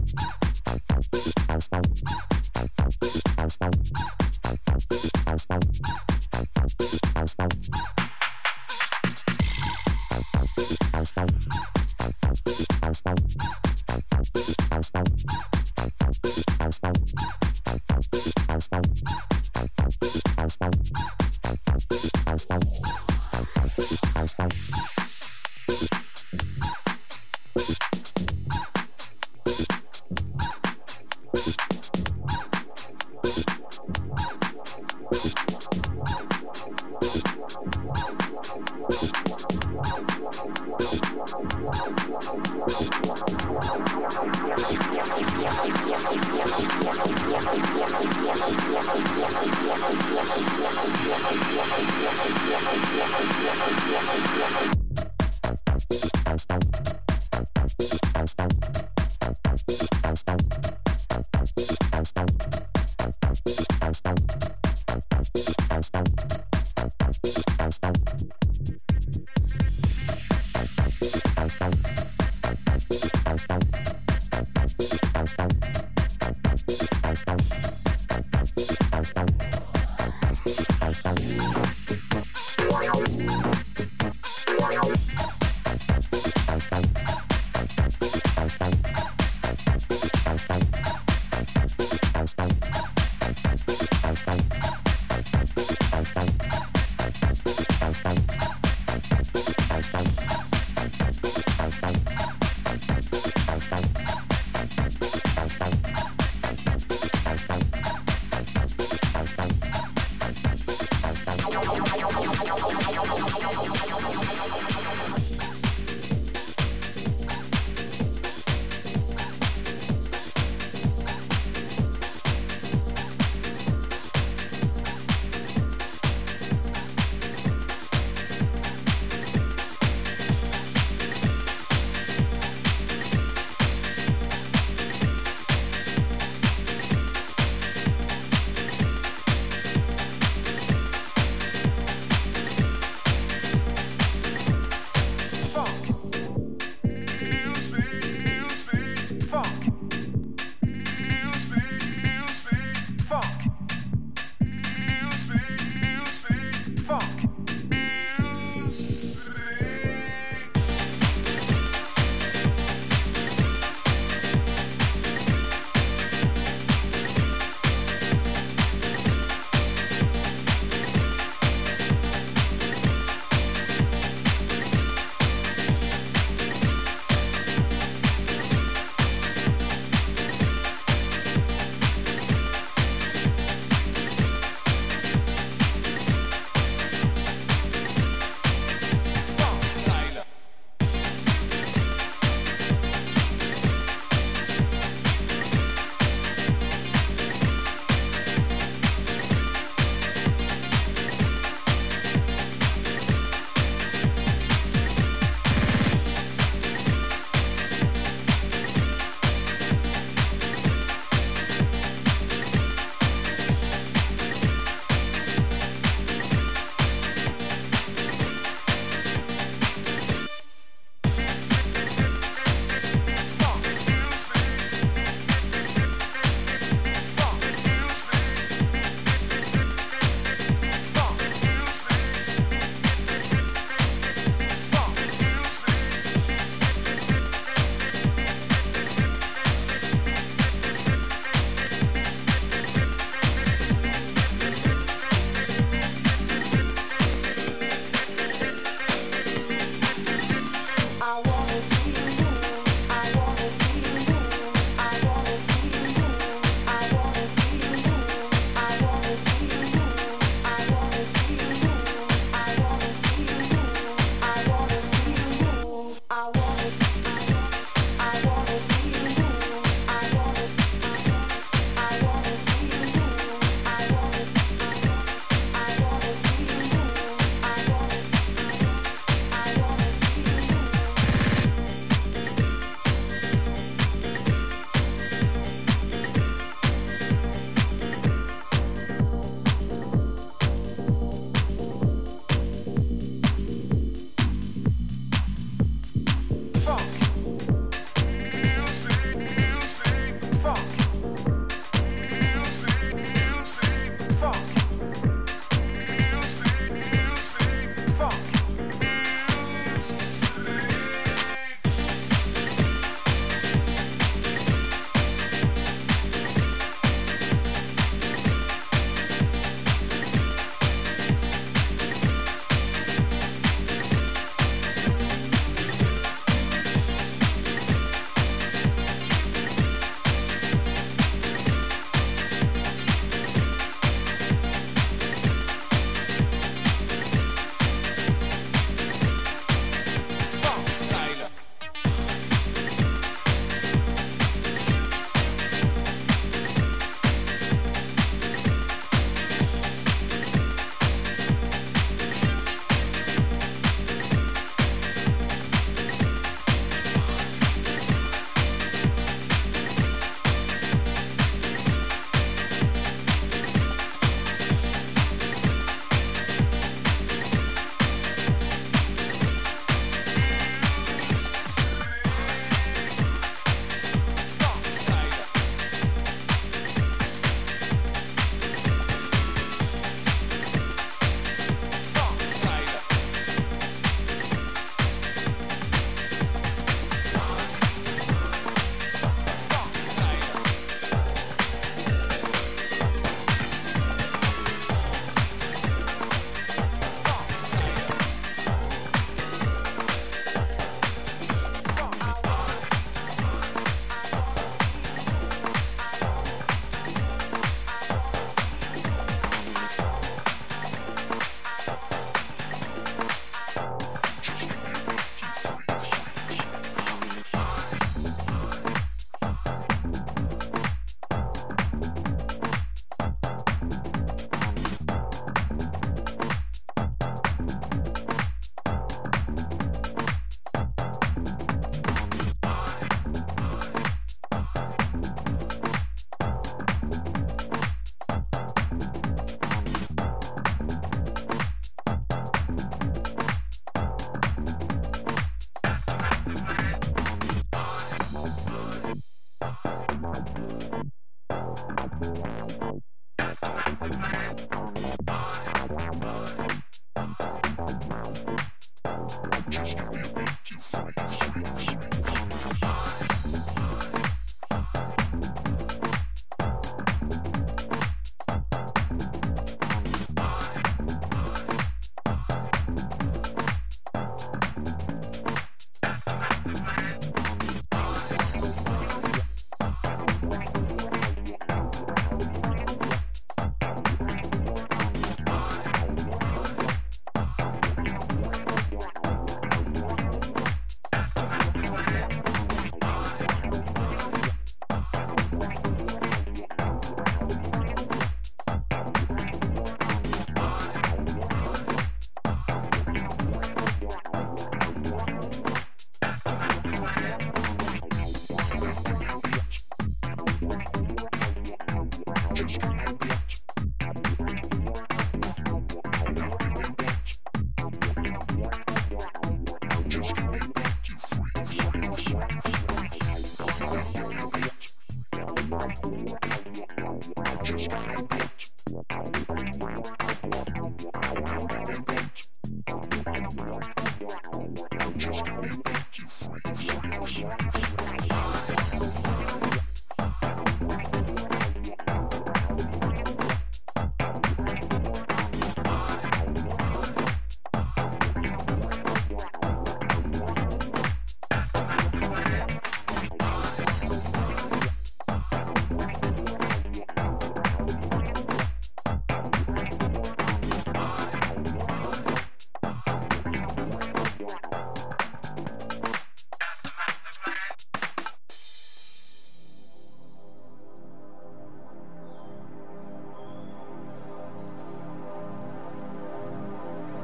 [0.00, 0.41] Ah!